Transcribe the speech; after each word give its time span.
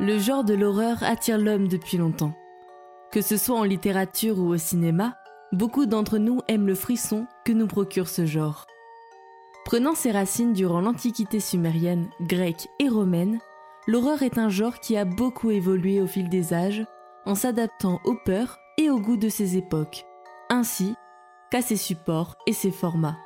Le 0.00 0.18
genre 0.18 0.42
de 0.42 0.54
l'horreur 0.54 1.02
attire 1.02 1.38
l'homme 1.38 1.68
depuis 1.68 1.98
longtemps. 1.98 2.32
Que 3.12 3.20
ce 3.20 3.36
soit 3.36 3.58
en 3.58 3.64
littérature 3.64 4.38
ou 4.38 4.48
au 4.48 4.56
cinéma, 4.56 5.16
beaucoup 5.52 5.84
d'entre 5.84 6.18
nous 6.18 6.40
aiment 6.48 6.66
le 6.66 6.74
frisson 6.74 7.26
que 7.44 7.52
nous 7.52 7.66
procure 7.66 8.08
ce 8.08 8.24
genre. 8.24 8.66
Prenant 9.64 9.94
ses 9.94 10.10
racines 10.10 10.54
durant 10.54 10.80
l'Antiquité 10.80 11.40
sumérienne, 11.40 12.08
grecque 12.22 12.68
et 12.78 12.88
romaine, 12.88 13.38
l'horreur 13.86 14.22
est 14.22 14.38
un 14.38 14.48
genre 14.48 14.80
qui 14.80 14.96
a 14.96 15.04
beaucoup 15.04 15.50
évolué 15.50 16.00
au 16.00 16.06
fil 16.06 16.28
des 16.28 16.54
âges 16.54 16.84
en 17.26 17.34
s'adaptant 17.34 18.00
aux 18.04 18.16
peurs 18.24 18.58
et 18.78 18.90
aux 18.90 18.98
goûts 18.98 19.18
de 19.18 19.28
ses 19.28 19.56
époques, 19.56 20.04
ainsi 20.48 20.94
qu'à 21.50 21.62
ses 21.62 21.76
supports 21.76 22.36
et 22.46 22.54
ses 22.54 22.72
formats. 22.72 23.18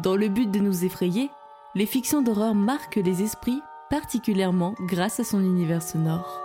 Dans 0.00 0.16
le 0.16 0.28
but 0.28 0.50
de 0.50 0.58
nous 0.58 0.84
effrayer, 0.84 1.30
les 1.74 1.86
fictions 1.86 2.22
d'horreur 2.22 2.54
marquent 2.54 2.96
les 2.96 3.22
esprits 3.22 3.62
particulièrement 3.90 4.74
grâce 4.80 5.20
à 5.20 5.24
son 5.24 5.40
univers 5.40 5.82
sonore. 5.82 6.42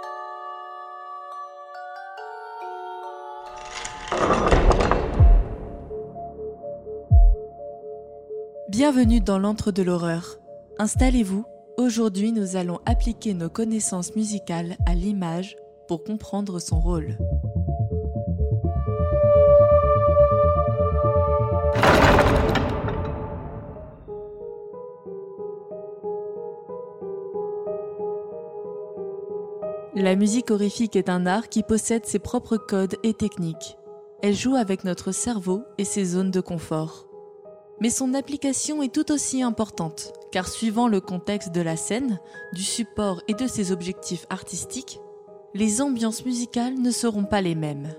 Bienvenue 8.70 9.20
dans 9.20 9.38
l'antre 9.38 9.72
de 9.72 9.84
l'horreur. 9.84 10.40
Installez-vous, 10.80 11.46
aujourd'hui 11.78 12.32
nous 12.32 12.56
allons 12.56 12.80
appliquer 12.86 13.34
nos 13.34 13.50
connaissances 13.50 14.16
musicales 14.16 14.78
à 14.86 14.96
l'image 14.96 15.56
pour 15.88 16.04
comprendre 16.04 16.60
son 16.60 16.80
rôle. 16.80 17.18
La 30.02 30.16
musique 30.16 30.50
horrifique 30.50 30.96
est 30.96 31.10
un 31.10 31.28
art 31.28 31.48
qui 31.48 31.62
possède 31.62 32.08
ses 32.08 32.18
propres 32.18 32.58
codes 32.58 32.96
et 33.04 33.14
techniques. 33.14 33.78
Elle 34.24 34.34
joue 34.34 34.56
avec 34.56 34.84
notre 34.84 35.12
cerveau 35.12 35.62
et 35.78 35.86
ses 35.86 36.06
zones 36.06 36.32
de 36.32 36.42
confort. 36.42 37.06
Mais 37.80 37.92
son 37.92 38.16
application 38.16 38.82
est 38.82 38.92
tout 38.92 39.12
aussi 39.12 39.44
importante, 39.44 40.12
car 40.32 40.48
suivant 40.48 40.88
le 40.88 41.02
contexte 41.02 41.52
de 41.52 41.62
la 41.62 41.78
scène, 41.78 42.20
du 42.54 42.64
support 42.64 43.22
et 43.28 43.36
de 43.36 43.46
ses 43.46 43.72
objectifs 43.72 44.26
artistiques, 44.32 45.00
les 45.54 45.84
ambiances 45.84 46.26
musicales 46.26 46.80
ne 46.82 46.90
seront 46.90 47.26
pas 47.26 47.42
les 47.42 47.56
mêmes. 47.56 47.94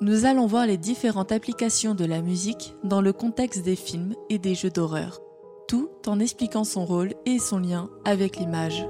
Nous 0.00 0.24
allons 0.24 0.46
voir 0.46 0.66
les 0.66 0.78
différentes 0.78 1.32
applications 1.32 1.94
de 1.94 2.06
la 2.06 2.22
musique 2.22 2.74
dans 2.82 3.02
le 3.02 3.12
contexte 3.12 3.62
des 3.62 3.76
films 3.76 4.14
et 4.30 4.38
des 4.38 4.54
jeux 4.54 4.70
d'horreur, 4.70 5.20
tout 5.68 5.90
en 6.06 6.18
expliquant 6.18 6.64
son 6.64 6.86
rôle 6.86 7.12
et 7.26 7.38
son 7.38 7.58
lien 7.58 7.90
avec 8.06 8.38
l'image. 8.38 8.86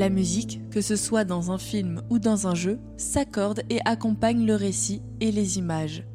La 0.00 0.08
musique, 0.08 0.62
que 0.70 0.80
ce 0.80 0.96
soit 0.96 1.26
dans 1.26 1.50
un 1.50 1.58
film 1.58 2.00
ou 2.08 2.18
dans 2.18 2.46
un 2.46 2.54
jeu, 2.54 2.80
s'accorde 2.96 3.60
et 3.68 3.80
accompagne 3.84 4.46
le 4.46 4.54
récit 4.54 5.02
et 5.20 5.30
les 5.30 5.58
images. 5.58 6.06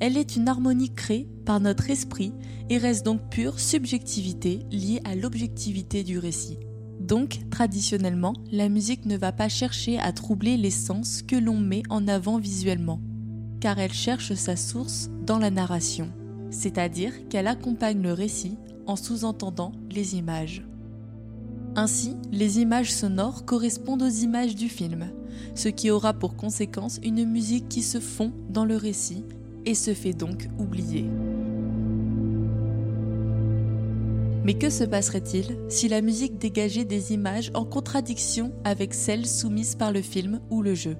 Elle 0.00 0.16
est 0.16 0.34
une 0.34 0.48
harmonie 0.48 0.92
créée 0.92 1.28
par 1.44 1.60
notre 1.60 1.90
esprit 1.90 2.32
et 2.70 2.76
reste 2.76 3.06
donc 3.06 3.20
pure 3.30 3.60
subjectivité 3.60 4.66
liée 4.72 5.00
à 5.04 5.14
l'objectivité 5.14 6.02
du 6.02 6.18
récit. 6.18 6.58
Donc, 6.98 7.48
traditionnellement, 7.50 8.32
la 8.50 8.68
musique 8.68 9.06
ne 9.06 9.16
va 9.16 9.30
pas 9.30 9.48
chercher 9.48 10.00
à 10.00 10.10
troubler 10.10 10.56
les 10.56 10.72
sens 10.72 11.22
que 11.22 11.36
l'on 11.36 11.56
met 11.56 11.84
en 11.88 12.08
avant 12.08 12.38
visuellement, 12.38 13.00
car 13.60 13.78
elle 13.78 13.92
cherche 13.92 14.34
sa 14.34 14.56
source 14.56 15.08
dans 15.24 15.38
la 15.38 15.52
narration, 15.52 16.10
c'est-à-dire 16.50 17.28
qu'elle 17.28 17.46
accompagne 17.46 18.02
le 18.02 18.12
récit 18.12 18.58
en 18.88 18.96
sous-entendant 18.96 19.70
les 19.88 20.16
images. 20.16 20.64
Ainsi, 21.80 22.14
les 22.30 22.60
images 22.60 22.92
sonores 22.92 23.46
correspondent 23.46 24.02
aux 24.02 24.06
images 24.22 24.54
du 24.54 24.68
film, 24.68 25.10
ce 25.54 25.70
qui 25.70 25.90
aura 25.90 26.12
pour 26.12 26.36
conséquence 26.36 27.00
une 27.02 27.24
musique 27.24 27.70
qui 27.70 27.80
se 27.80 28.00
fond 28.00 28.34
dans 28.50 28.66
le 28.66 28.76
récit 28.76 29.24
et 29.64 29.74
se 29.74 29.94
fait 29.94 30.12
donc 30.12 30.46
oublier. 30.58 31.06
Mais 34.44 34.58
que 34.58 34.68
se 34.68 34.84
passerait-il 34.84 35.56
si 35.70 35.88
la 35.88 36.02
musique 36.02 36.36
dégageait 36.36 36.84
des 36.84 37.14
images 37.14 37.50
en 37.54 37.64
contradiction 37.64 38.52
avec 38.64 38.92
celles 38.92 39.26
soumises 39.26 39.74
par 39.74 39.90
le 39.90 40.02
film 40.02 40.42
ou 40.50 40.60
le 40.60 40.74
jeu? 40.74 40.98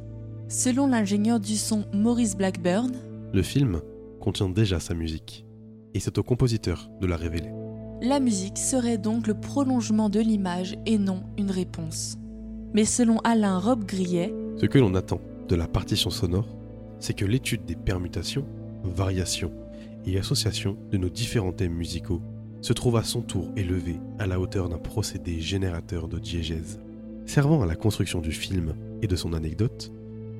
Selon 0.48 0.86
l'ingénieur 0.86 1.40
du 1.40 1.56
son 1.56 1.84
Maurice 1.92 2.38
Blackburn, 2.38 2.92
le 3.34 3.42
film 3.42 3.82
contient 4.18 4.48
déjà 4.48 4.80
sa 4.80 4.94
musique, 4.94 5.44
et 5.92 6.00
c'est 6.00 6.16
au 6.16 6.22
compositeur 6.22 6.88
de 7.02 7.06
la 7.06 7.18
révéler. 7.18 7.59
La 8.02 8.18
musique 8.18 8.56
serait 8.56 8.96
donc 8.96 9.26
le 9.26 9.34
prolongement 9.34 10.08
de 10.08 10.20
l'image 10.20 10.74
et 10.86 10.96
non 10.96 11.22
une 11.36 11.50
réponse. 11.50 12.16
Mais 12.72 12.86
selon 12.86 13.18
Alain 13.24 13.58
Robe-Grillet, 13.58 14.32
ce 14.56 14.64
que 14.64 14.78
l'on 14.78 14.94
attend 14.94 15.20
de 15.48 15.54
la 15.54 15.68
partition 15.68 16.08
sonore, 16.08 16.48
c'est 16.98 17.12
que 17.12 17.26
l'étude 17.26 17.66
des 17.66 17.76
permutations, 17.76 18.46
variations 18.84 19.52
et 20.06 20.18
associations 20.18 20.78
de 20.90 20.96
nos 20.96 21.10
différents 21.10 21.52
thèmes 21.52 21.74
musicaux 21.74 22.22
se 22.62 22.72
trouve 22.72 22.96
à 22.96 23.04
son 23.04 23.20
tour 23.20 23.50
élevé 23.54 24.00
à 24.18 24.26
la 24.26 24.40
hauteur 24.40 24.70
d'un 24.70 24.78
procédé 24.78 25.38
générateur 25.38 26.08
de 26.08 26.18
diégèse. 26.18 26.80
Servant 27.26 27.60
à 27.60 27.66
la 27.66 27.76
construction 27.76 28.22
du 28.22 28.32
film 28.32 28.76
et 29.02 29.08
de 29.08 29.16
son 29.16 29.34
anecdote, 29.34 29.92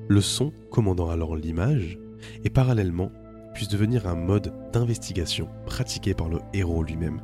le 0.07 0.21
son 0.21 0.51
commandant 0.71 1.11
alors 1.11 1.35
l'image 1.35 1.99
et 2.43 2.49
parallèlement 2.49 3.11
puisse 3.53 3.69
devenir 3.69 4.07
un 4.07 4.15
mode 4.15 4.51
d'investigation 4.73 5.47
pratiqué 5.67 6.15
par 6.15 6.27
le 6.27 6.39
héros 6.53 6.81
lui-même 6.81 7.21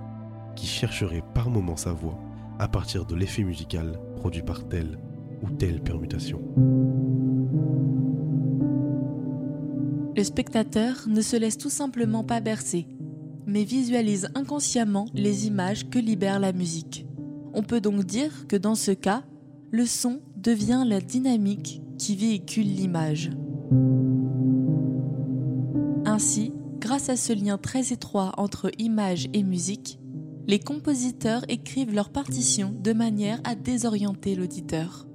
qui 0.58 0.66
chercherait 0.66 1.24
par 1.34 1.50
moments 1.50 1.78
sa 1.78 1.94
voix 1.94 2.20
à 2.60 2.68
partir 2.68 3.06
de 3.06 3.16
l'effet 3.16 3.44
musical 3.44 4.00
produit 4.18 4.42
par 4.42 4.68
telle 4.68 4.98
ou 5.44 5.50
telle 5.52 5.82
permutation. 5.82 6.42
Le 10.16 10.24
spectateur 10.24 11.06
ne 11.08 11.22
se 11.22 11.38
laisse 11.38 11.60
tout 11.60 11.70
simplement 11.70 12.24
pas 12.24 12.40
bercer, 12.40 12.88
mais 13.46 13.64
visualise 13.64 14.30
inconsciemment 14.34 15.06
les 15.14 15.46
images 15.46 15.90
que 15.90 16.00
libère 16.00 16.40
la 16.40 16.54
musique. 16.54 17.06
On 17.54 17.62
peut 17.62 17.80
donc 17.80 18.04
dire 18.04 18.48
que 18.48 18.56
dans 18.56 18.76
ce 18.76 18.92
cas, 18.92 19.22
le 19.70 19.86
son 19.86 20.22
devient 20.36 20.84
la 20.88 21.02
dynamique 21.02 21.84
qui 22.00 22.16
véhicule 22.16 22.66
l'image. 22.66 23.30
Ainsi, 26.06 26.52
grâce 26.80 27.10
à 27.10 27.16
ce 27.16 27.34
lien 27.34 27.60
très 27.60 27.94
étroit 27.94 28.34
entre 28.38 28.72
image 28.80 29.28
et 29.34 29.44
musique, 29.44 30.00
les 30.48 30.60
compositeurs 30.60 31.44
écrivent 31.50 31.94
leurs 31.94 32.10
partitions 32.10 32.74
de 32.74 32.94
manière 32.94 33.42
à 33.44 33.54
désorienter 33.54 34.34
l'auditeur. 34.34 35.06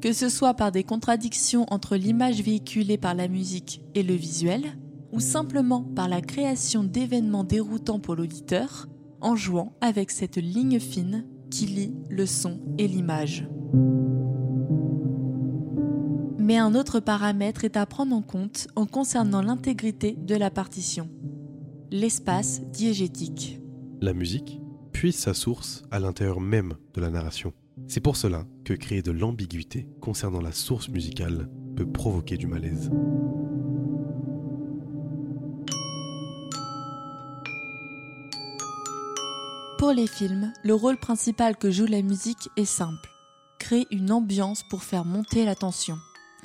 Que 0.00 0.12
ce 0.12 0.28
soit 0.28 0.54
par 0.54 0.70
des 0.70 0.84
contradictions 0.84 1.66
entre 1.70 1.96
l'image 1.96 2.40
véhiculée 2.40 2.96
par 2.96 3.14
la 3.14 3.26
musique 3.26 3.82
et 3.96 4.04
le 4.04 4.14
visuel, 4.14 4.78
ou 5.10 5.18
simplement 5.18 5.82
par 5.82 6.08
la 6.08 6.20
création 6.20 6.84
d'événements 6.84 7.42
déroutants 7.42 7.98
pour 7.98 8.14
l'auditeur, 8.14 8.86
en 9.20 9.34
jouant 9.34 9.72
avec 9.80 10.12
cette 10.12 10.36
ligne 10.36 10.78
fine 10.78 11.26
qui 11.50 11.66
lie 11.66 11.94
le 12.08 12.26
son 12.26 12.60
et 12.78 12.86
l'image. 12.86 13.48
Mais 16.38 16.56
un 16.56 16.76
autre 16.76 17.00
paramètre 17.00 17.64
est 17.64 17.76
à 17.76 17.84
prendre 17.84 18.14
en 18.14 18.22
compte 18.22 18.68
en 18.76 18.86
concernant 18.86 19.42
l'intégrité 19.42 20.16
de 20.16 20.36
la 20.36 20.50
partition, 20.50 21.10
l'espace 21.90 22.62
diégétique. 22.70 23.60
La 24.00 24.14
musique 24.14 24.60
puise 24.98 25.14
sa 25.14 25.32
source 25.32 25.84
à 25.92 26.00
l'intérieur 26.00 26.40
même 26.40 26.74
de 26.92 27.00
la 27.00 27.08
narration. 27.08 27.52
C'est 27.86 28.00
pour 28.00 28.16
cela 28.16 28.44
que 28.64 28.74
créer 28.74 29.00
de 29.00 29.12
l'ambiguïté 29.12 29.86
concernant 30.00 30.40
la 30.40 30.50
source 30.50 30.88
musicale 30.88 31.48
peut 31.76 31.86
provoquer 31.86 32.36
du 32.36 32.48
malaise. 32.48 32.90
Pour 39.78 39.92
les 39.92 40.08
films, 40.08 40.52
le 40.64 40.74
rôle 40.74 40.96
principal 40.96 41.56
que 41.56 41.70
joue 41.70 41.86
la 41.86 42.02
musique 42.02 42.48
est 42.56 42.64
simple. 42.64 43.08
Créer 43.60 43.86
une 43.92 44.10
ambiance 44.10 44.64
pour 44.68 44.82
faire 44.82 45.04
monter 45.04 45.44
la 45.44 45.54
tension. 45.54 45.96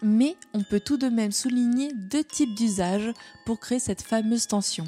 Mais 0.03 0.35
on 0.53 0.61
peut 0.61 0.79
tout 0.79 0.97
de 0.97 1.07
même 1.07 1.31
souligner 1.31 1.91
deux 2.11 2.23
types 2.23 2.53
d'usages 2.53 3.13
pour 3.47 3.59
créer 3.59 3.79
cette 3.79 4.03
fameuse 4.03 4.45
tension. 4.45 4.85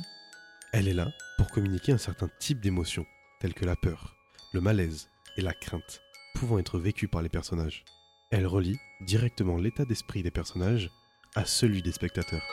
Elle 0.72 0.88
est 0.88 0.94
là 0.94 1.08
pour 1.40 1.48
communiquer 1.48 1.94
un 1.94 1.98
certain 1.98 2.30
type 2.40 2.60
d'émotion 2.60 3.08
que 3.54 3.66
la 3.66 3.76
peur, 3.76 4.16
le 4.54 4.62
malaise 4.62 5.10
et 5.38 5.42
la 5.42 5.54
crainte, 5.54 6.02
pouvant 6.36 6.60
être 6.60 6.80
vécues 6.80 7.08
par 7.08 7.22
les 7.22 7.30
personnages. 7.30 7.86
Elle 8.32 8.48
relie 8.48 8.78
directement 9.02 9.58
l'état 9.58 9.86
d'esprit 9.86 10.24
des 10.24 10.32
personnages 10.32 10.90
à 11.36 11.46
celui 11.46 11.82
des 11.82 11.92
spectateurs. 11.92 12.44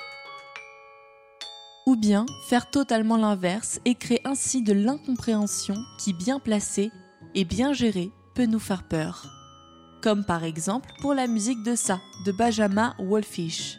Ou 1.86 1.96
bien 1.96 2.26
faire 2.48 2.70
totalement 2.70 3.16
l'inverse 3.16 3.80
et 3.84 3.94
créer 3.94 4.20
ainsi 4.24 4.62
de 4.62 4.72
l'incompréhension 4.72 5.74
qui, 5.98 6.12
bien 6.12 6.38
placée 6.38 6.90
et 7.34 7.44
bien 7.44 7.72
gérée, 7.72 8.10
peut 8.34 8.46
nous 8.46 8.60
faire 8.60 8.86
peur. 8.86 9.26
Comme 10.00 10.24
par 10.24 10.44
exemple 10.44 10.90
pour 11.00 11.14
la 11.14 11.26
musique 11.26 11.62
de 11.64 11.74
ça, 11.74 12.00
de 12.24 12.32
Benjamin 12.32 12.94
Wolfish. 12.98 13.78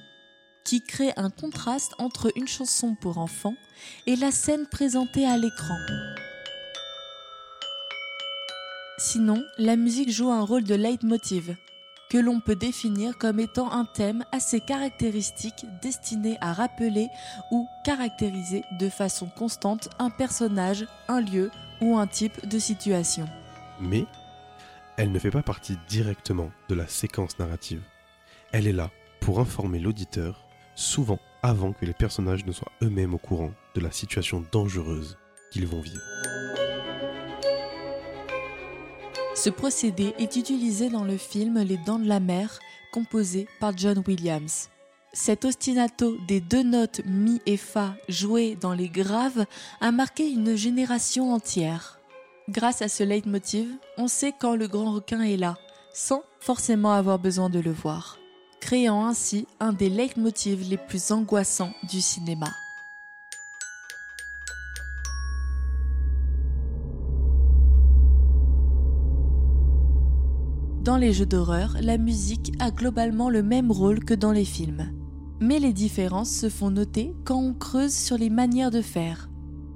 qui 0.65 0.81
crée 0.81 1.11
un 1.17 1.29
contraste 1.29 1.93
entre 1.97 2.31
une 2.37 2.47
chanson 2.47 2.95
pour 2.95 3.17
enfants 3.17 3.55
et 4.07 4.15
la 4.15 4.31
scène 4.31 4.65
présentée 4.67 5.25
à 5.25 5.37
l'écran. 5.37 5.75
Sinon, 9.05 9.43
la 9.57 9.75
musique 9.75 10.09
joue 10.09 10.31
un 10.31 10.45
rôle 10.45 10.63
de 10.63 10.75
leitmotiv, 10.75 11.57
que 12.09 12.17
l'on 12.17 12.39
peut 12.39 12.55
définir 12.55 13.17
comme 13.17 13.41
étant 13.41 13.69
un 13.69 13.83
thème 13.83 14.23
assez 14.31 14.61
caractéristique 14.61 15.65
destiné 15.81 16.37
à 16.39 16.53
rappeler 16.53 17.09
ou 17.51 17.67
caractériser 17.83 18.63
de 18.79 18.87
façon 18.87 19.27
constante 19.27 19.89
un 19.99 20.09
personnage, 20.09 20.87
un 21.09 21.19
lieu 21.19 21.51
ou 21.81 21.97
un 21.97 22.07
type 22.07 22.47
de 22.47 22.57
situation. 22.59 23.25
Mais 23.81 24.05
elle 24.95 25.11
ne 25.11 25.19
fait 25.19 25.31
pas 25.31 25.43
partie 25.43 25.77
directement 25.89 26.49
de 26.69 26.75
la 26.75 26.87
séquence 26.87 27.37
narrative. 27.39 27.81
Elle 28.53 28.67
est 28.67 28.71
là 28.71 28.89
pour 29.19 29.41
informer 29.41 29.79
l'auditeur, 29.79 30.47
souvent 30.75 31.19
avant 31.41 31.73
que 31.73 31.85
les 31.85 31.93
personnages 31.93 32.45
ne 32.45 32.53
soient 32.53 32.71
eux-mêmes 32.81 33.13
au 33.13 33.19
courant 33.19 33.51
de 33.75 33.81
la 33.81 33.91
situation 33.91 34.45
dangereuse 34.53 35.17
qu'ils 35.51 35.67
vont 35.67 35.81
vivre. 35.81 35.99
Ce 39.35 39.49
procédé 39.49 40.13
est 40.19 40.35
utilisé 40.35 40.89
dans 40.89 41.03
le 41.03 41.17
film 41.17 41.59
Les 41.59 41.77
Dents 41.77 41.97
de 41.97 42.07
la 42.07 42.19
Mer, 42.19 42.59
composé 42.91 43.47
par 43.59 43.75
John 43.75 44.03
Williams. 44.07 44.69
Cet 45.11 45.43
ostinato 45.43 46.17
des 46.27 46.39
deux 46.39 46.61
notes 46.61 47.01
mi 47.05 47.41
et 47.47 47.57
fa 47.57 47.95
jouées 48.07 48.55
dans 48.61 48.73
les 48.73 48.89
graves 48.89 49.45
a 49.81 49.91
marqué 49.91 50.29
une 50.29 50.55
génération 50.55 51.33
entière. 51.33 51.99
Grâce 52.49 52.83
à 52.83 52.87
ce 52.87 53.03
leitmotiv, 53.03 53.67
on 53.97 54.07
sait 54.07 54.33
quand 54.39 54.55
le 54.55 54.67
grand 54.67 54.93
requin 54.93 55.21
est 55.21 55.37
là, 55.37 55.55
sans 55.93 56.23
forcément 56.39 56.93
avoir 56.93 57.17
besoin 57.17 57.49
de 57.49 57.59
le 57.59 57.71
voir, 57.71 58.19
créant 58.61 59.05
ainsi 59.05 59.47
un 59.59 59.73
des 59.73 59.89
leitmotivs 59.89 60.69
les 60.69 60.77
plus 60.77 61.11
angoissants 61.11 61.73
du 61.89 62.01
cinéma. 62.01 62.49
Dans 70.93 70.99
les 70.99 71.11
jeux 71.11 71.25
d'horreur, 71.25 71.75
la 71.81 71.97
musique 71.97 72.53
a 72.59 72.69
globalement 72.69 73.31
le 73.31 73.41
même 73.41 73.71
rôle 73.71 74.05
que 74.05 74.13
dans 74.13 74.31
les 74.31 74.45
films. 74.45 74.93
Mais 75.41 75.57
les 75.57 75.73
différences 75.73 76.29
se 76.29 76.49
font 76.49 76.69
noter 76.69 77.15
quand 77.23 77.41
on 77.41 77.55
creuse 77.55 77.95
sur 77.95 78.15
les 78.15 78.29
manières 78.29 78.69
de 78.69 78.83
faire, 78.83 79.27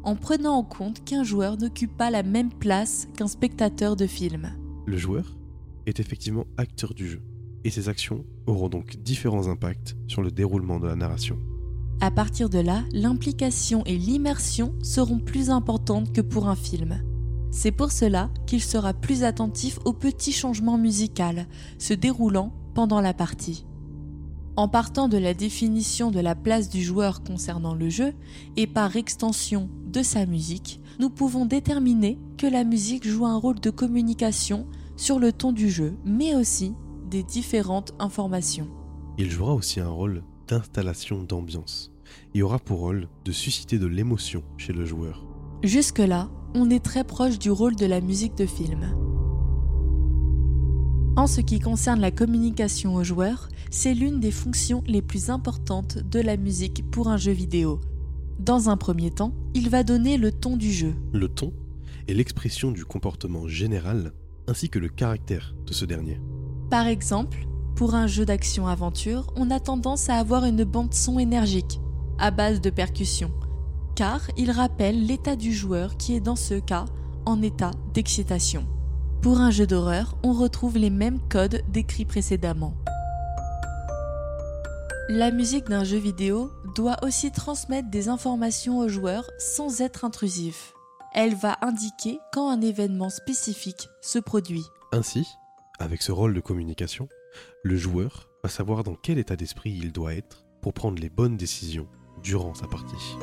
en 0.03 0.15
prenant 0.15 0.53
en 0.53 0.63
compte 0.63 1.03
qu'un 1.03 1.23
joueur 1.23 1.57
n'occupe 1.57 1.97
pas 1.97 2.11
la 2.11 2.21
même 2.21 2.53
place 2.53 3.07
qu'un 3.17 3.25
spectateur 3.25 3.95
de 3.95 4.05
film. 4.05 4.51
Le 4.85 4.95
joueur 4.95 5.35
est 5.87 5.99
effectivement 5.99 6.45
acteur 6.55 6.93
du 6.93 7.07
jeu, 7.07 7.23
et 7.63 7.71
ses 7.71 7.89
actions 7.89 8.23
auront 8.45 8.69
donc 8.69 8.97
différents 8.97 9.47
impacts 9.47 9.95
sur 10.07 10.21
le 10.21 10.29
déroulement 10.29 10.79
de 10.79 10.85
la 10.85 10.95
narration. 10.95 11.39
À 11.99 12.11
partir 12.11 12.47
de 12.47 12.59
là, 12.59 12.83
l'implication 12.91 13.83
et 13.87 13.97
l'immersion 13.97 14.75
seront 14.83 15.17
plus 15.17 15.49
importantes 15.49 16.13
que 16.13 16.21
pour 16.21 16.47
un 16.47 16.55
film. 16.55 17.01
C'est 17.57 17.71
pour 17.71 17.91
cela 17.91 18.29
qu'il 18.45 18.61
sera 18.61 18.93
plus 18.93 19.23
attentif 19.23 19.79
aux 19.83 19.91
petits 19.91 20.31
changements 20.31 20.77
musicaux 20.77 21.41
se 21.79 21.95
déroulant 21.95 22.53
pendant 22.75 23.01
la 23.01 23.15
partie. 23.15 23.65
En 24.55 24.67
partant 24.67 25.07
de 25.07 25.17
la 25.17 25.33
définition 25.33 26.11
de 26.11 26.19
la 26.19 26.35
place 26.35 26.69
du 26.69 26.83
joueur 26.83 27.23
concernant 27.23 27.73
le 27.73 27.89
jeu 27.89 28.13
et 28.57 28.67
par 28.67 28.95
extension 28.95 29.71
de 29.87 30.03
sa 30.03 30.27
musique, 30.27 30.79
nous 30.99 31.09
pouvons 31.09 31.47
déterminer 31.47 32.19
que 32.37 32.45
la 32.45 32.63
musique 32.63 33.07
joue 33.07 33.25
un 33.25 33.37
rôle 33.37 33.59
de 33.59 33.71
communication 33.71 34.67
sur 34.95 35.17
le 35.17 35.31
ton 35.31 35.51
du 35.51 35.71
jeu, 35.71 35.97
mais 36.05 36.35
aussi 36.35 36.75
des 37.09 37.23
différentes 37.23 37.91
informations. 37.97 38.69
Il 39.17 39.31
jouera 39.31 39.55
aussi 39.55 39.79
un 39.79 39.89
rôle 39.89 40.21
d'installation 40.47 41.23
d'ambiance 41.23 41.91
et 42.35 42.43
aura 42.43 42.59
pour 42.59 42.81
rôle 42.81 43.09
de 43.25 43.31
susciter 43.31 43.79
de 43.79 43.87
l'émotion 43.87 44.43
chez 44.57 44.73
le 44.73 44.85
joueur. 44.85 45.25
Jusque-là, 45.63 46.29
on 46.53 46.69
est 46.69 46.83
très 46.83 47.03
proche 47.03 47.39
du 47.39 47.51
rôle 47.51 47.75
de 47.75 47.85
la 47.85 48.01
musique 48.01 48.35
de 48.35 48.45
film. 48.45 48.93
En 51.15 51.25
ce 51.27 51.41
qui 51.41 51.59
concerne 51.59 51.99
la 51.99 52.11
communication 52.11 52.95
aux 52.95 53.03
joueurs, 53.03 53.49
c'est 53.71 53.93
l'une 53.93 54.19
des 54.19 54.31
fonctions 54.31 54.83
les 54.85 55.01
plus 55.01 55.29
importantes 55.29 55.97
de 55.97 56.19
la 56.19 56.37
musique 56.37 56.89
pour 56.91 57.07
un 57.07 57.17
jeu 57.17 57.31
vidéo. 57.31 57.81
Dans 58.39 58.69
un 58.69 58.77
premier 58.77 59.09
temps, 59.09 59.33
il 59.55 59.69
va 59.69 59.83
donner 59.83 60.17
le 60.17 60.31
ton 60.31 60.57
du 60.57 60.71
jeu. 60.71 60.93
Le 61.13 61.27
ton 61.27 61.53
est 62.07 62.13
l'expression 62.13 62.71
du 62.71 62.85
comportement 62.85 63.47
général 63.47 64.13
ainsi 64.47 64.69
que 64.69 64.79
le 64.79 64.89
caractère 64.89 65.55
de 65.65 65.73
ce 65.73 65.85
dernier. 65.85 66.21
Par 66.69 66.87
exemple, 66.87 67.47
pour 67.75 67.95
un 67.95 68.07
jeu 68.07 68.25
d'action-aventure, 68.25 69.33
on 69.35 69.51
a 69.51 69.59
tendance 69.59 70.09
à 70.09 70.15
avoir 70.15 70.45
une 70.45 70.63
bande 70.63 70.93
son 70.93 71.19
énergique, 71.19 71.79
à 72.17 72.31
base 72.31 72.61
de 72.61 72.69
percussions, 72.69 73.31
car 73.97 74.21
il 74.37 74.51
rappelle 74.51 75.07
l'état 75.07 75.35
du 75.35 75.51
joueur 75.51 75.97
qui 75.97 76.15
est 76.15 76.19
dans 76.19 76.35
ce 76.35 76.53
cas 76.53 76.85
en 77.25 77.41
état 77.41 77.71
d'excitation. 77.95 78.67
Pour 79.23 79.39
un 79.39 79.49
jeu 79.49 79.65
d'horreur, 79.65 80.15
on 80.23 80.33
retrouve 80.33 80.77
les 80.77 80.91
mêmes 80.91 81.19
codes 81.29 81.63
décrits 81.69 82.05
précédemment. 82.05 82.75
La 85.09 85.31
musique 85.31 85.67
d'un 85.67 85.83
jeu 85.83 85.97
vidéo 85.97 86.51
doit 86.75 86.97
aussi 87.01 87.31
transmettre 87.31 87.89
des 87.89 88.07
informations 88.07 88.77
aux 88.77 88.87
joueurs 88.87 89.27
sans 89.39 89.81
être 89.81 90.05
intrusif. 90.05 90.73
Elle 91.15 91.33
va 91.33 91.57
indiquer 91.61 92.19
quand 92.31 92.51
un 92.51 92.61
événement 92.61 93.09
spécifique 93.09 93.87
se 94.03 94.19
produit. 94.19 94.65
Ainsi, 94.91 95.25
avec 95.79 96.03
ce 96.03 96.11
rôle 96.11 96.35
de 96.35 96.39
communication, 96.39 97.09
le 97.63 97.75
joueur 97.75 98.29
va 98.43 98.49
savoir 98.49 98.83
dans 98.83 98.95
quel 98.95 99.17
état 99.17 99.35
d'esprit 99.35 99.71
il 99.71 99.91
doit 99.91 100.13
être 100.13 100.45
pour 100.61 100.73
prendre 100.73 101.01
les 101.01 101.09
bonnes 101.09 101.37
décisions 101.37 101.87
durant 102.21 102.53
sa 102.53 102.67
partie. 102.67 103.17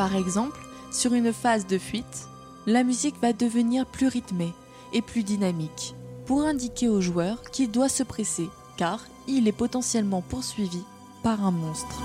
Par 0.00 0.16
exemple, 0.16 0.58
sur 0.90 1.12
une 1.12 1.30
phase 1.30 1.66
de 1.66 1.76
fuite, 1.76 2.26
la 2.64 2.84
musique 2.84 3.20
va 3.20 3.34
devenir 3.34 3.84
plus 3.84 4.08
rythmée 4.08 4.54
et 4.94 5.02
plus 5.02 5.24
dynamique 5.24 5.94
pour 6.24 6.40
indiquer 6.40 6.88
au 6.88 7.02
joueur 7.02 7.42
qu'il 7.50 7.70
doit 7.70 7.90
se 7.90 8.02
presser 8.02 8.48
car 8.78 9.04
il 9.28 9.46
est 9.46 9.52
potentiellement 9.52 10.22
poursuivi 10.22 10.82
par 11.22 11.44
un 11.44 11.50
monstre. 11.50 12.00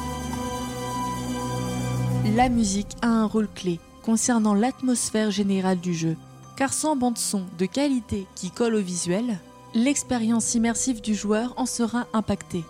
La 2.36 2.50
musique 2.50 2.98
a 3.02 3.08
un 3.08 3.28
rôle 3.28 3.48
clé 3.48 3.80
concernant 4.04 4.56
l'atmosphère 4.56 5.32
générale 5.32 5.80
du 5.80 5.94
jeu, 5.94 6.18
car 6.58 6.74
sans 6.74 6.98
bande 6.98 7.18
son 7.18 7.44
de 7.58 7.66
qualité 7.66 8.28
qui 8.36 8.52
colle 8.52 8.76
au 8.76 8.82
visuel, 8.82 9.40
l'expérience 9.74 10.54
immersive 10.54 11.00
du 11.00 11.16
joueur 11.16 11.54
en 11.56 11.66
sera 11.66 12.08
impactée. 12.12 12.66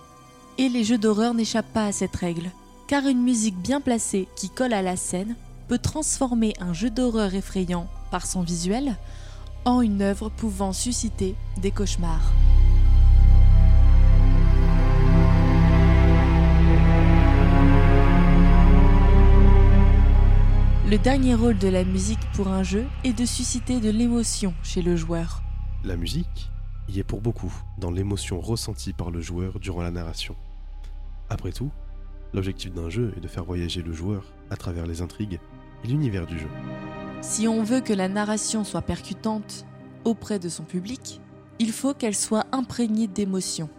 Et 0.59 0.69
les 0.69 0.83
jeux 0.83 0.99
d'horreur 0.99 1.33
n'échappent 1.33 1.73
pas 1.73 1.87
à 1.87 1.91
cette 1.91 2.15
règle 2.15 2.51
car 2.87 3.07
une 3.07 3.21
musique 3.21 3.57
bien 3.57 3.81
placée 3.81 4.27
qui 4.35 4.49
colle 4.49 4.73
à 4.73 4.81
la 4.81 4.95
scène 4.95 5.35
peut 5.67 5.79
transformer 5.79 6.53
un 6.59 6.73
jeu 6.73 6.89
d'horreur 6.89 7.33
effrayant 7.33 7.87
par 8.11 8.27
son 8.27 8.41
visuel 8.41 8.95
en 9.65 9.81
une 9.81 10.01
œuvre 10.03 10.29
pouvant 10.29 10.73
susciter 10.73 11.35
des 11.57 11.71
cauchemars. 11.71 12.31
Le 20.87 20.99
dernier 20.99 21.33
rôle 21.33 21.57
de 21.57 21.67
la 21.67 21.83
musique 21.83 22.19
pour 22.35 22.47
un 22.47 22.61
jeu 22.61 22.85
est 23.03 23.17
de 23.17 23.25
susciter 23.25 23.79
de 23.79 23.89
l'émotion 23.89 24.53
chez 24.61 24.83
le 24.83 24.95
joueur. 24.95 25.41
La 25.83 25.97
musique 25.97 26.51
y 26.87 26.99
est 26.99 27.03
pour 27.03 27.21
beaucoup 27.21 27.51
dans 27.79 27.89
l'émotion 27.89 28.39
ressentie 28.39 28.93
par 28.93 29.09
le 29.09 29.19
joueur 29.19 29.59
durant 29.59 29.81
la 29.81 29.89
narration. 29.89 30.35
Après 31.27 31.51
tout, 31.51 31.71
L'objectif 32.35 32.73
d'un 32.73 32.89
jeu 32.89 33.13
est 33.15 33.21
de 33.21 33.29
faire 33.29 33.45
voyager 33.45 33.81
le 33.81 33.93
joueur 33.93 34.25
à 34.49 34.57
travers 34.57 34.85
les 34.85 35.01
intrigues 35.01 35.39
et 35.85 35.87
l'univers 35.87 36.25
du 36.25 36.37
jeu. 36.37 36.49
Si 37.21 37.47
on 37.47 37.63
veut 37.63 37.79
que 37.79 37.93
la 37.93 38.09
narration 38.09 38.65
soit 38.65 38.81
percutante 38.81 39.65
auprès 40.03 40.37
de 40.37 40.49
son 40.49 40.63
public, 40.63 41.21
il 41.59 41.71
faut 41.71 41.93
qu'elle 41.93 42.13
soit 42.13 42.45
imprégnée 42.51 43.07
d'émotions. 43.07 43.69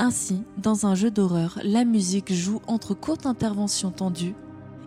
Ainsi, 0.00 0.42
dans 0.56 0.86
un 0.86 0.96
jeu 0.96 1.12
d'horreur, 1.12 1.60
la 1.62 1.84
musique 1.84 2.32
joue 2.32 2.60
entre 2.66 2.94
courtes 2.94 3.26
interventions 3.26 3.92
tendues 3.92 4.34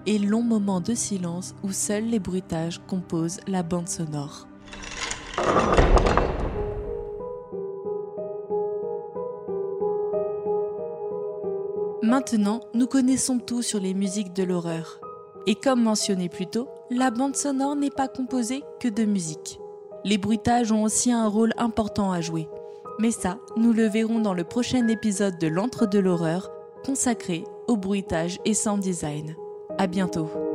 et 0.05 0.19
longs 0.19 0.43
moments 0.43 0.81
de 0.81 0.93
silence 0.93 1.55
où 1.63 1.71
seuls 1.71 2.09
les 2.09 2.19
bruitages 2.19 2.81
composent 2.87 3.39
la 3.47 3.63
bande 3.63 3.87
sonore. 3.87 4.47
Maintenant, 12.11 12.59
nous 12.73 12.87
connaissons 12.87 13.39
tout 13.39 13.61
sur 13.61 13.79
les 13.79 13.93
musiques 13.93 14.33
de 14.33 14.43
l'horreur. 14.43 14.99
Et 15.47 15.55
comme 15.55 15.81
mentionné 15.81 16.27
plus 16.27 16.45
tôt, 16.45 16.67
la 16.89 17.09
bande 17.09 17.37
sonore 17.37 17.77
n'est 17.77 17.89
pas 17.89 18.09
composée 18.09 18.63
que 18.81 18.89
de 18.89 19.05
musique. 19.05 19.61
Les 20.03 20.17
bruitages 20.17 20.73
ont 20.73 20.83
aussi 20.83 21.09
un 21.09 21.29
rôle 21.29 21.53
important 21.55 22.11
à 22.11 22.19
jouer. 22.19 22.49
Mais 22.99 23.11
ça, 23.11 23.39
nous 23.55 23.71
le 23.71 23.85
verrons 23.85 24.19
dans 24.19 24.33
le 24.33 24.43
prochain 24.43 24.89
épisode 24.89 25.37
de 25.37 25.47
l'Entre 25.47 25.85
de 25.85 25.99
l'horreur, 25.99 26.51
consacré 26.83 27.45
au 27.69 27.77
bruitage 27.77 28.39
et 28.43 28.55
sound 28.55 28.81
design. 28.81 29.37
À 29.77 29.87
bientôt. 29.87 30.50